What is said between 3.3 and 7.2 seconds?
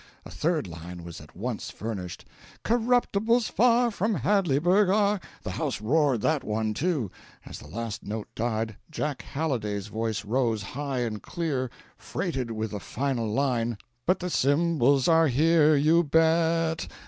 far from Hadleyburg are" The house roared that one too.